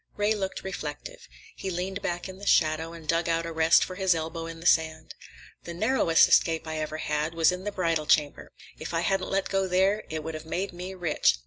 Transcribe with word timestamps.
Ray 0.17 0.33
looked 0.33 0.63
reflective. 0.63 1.27
He 1.55 1.69
leaned 1.69 2.01
back 2.01 2.27
in 2.27 2.39
the 2.39 2.47
shadow 2.47 2.91
and 2.91 3.07
dug 3.07 3.29
out 3.29 3.45
a 3.45 3.51
rest 3.53 3.83
for 3.83 3.93
his 3.93 4.15
elbow 4.15 4.47
in 4.47 4.59
the 4.59 4.65
sand. 4.65 5.13
"The 5.65 5.75
narrowest 5.75 6.27
escape 6.27 6.65
I 6.65 6.79
ever 6.79 6.97
had, 6.97 7.35
was 7.35 7.51
in 7.51 7.65
the 7.65 7.71
Bridal 7.71 8.07
Chamber. 8.07 8.51
If 8.79 8.95
I 8.95 9.01
hadn't 9.01 9.29
let 9.29 9.49
go 9.49 9.67
there, 9.67 10.03
it 10.09 10.23
would 10.23 10.33
have 10.33 10.43
made 10.47 10.73
me 10.73 10.95
rich. 10.95 11.37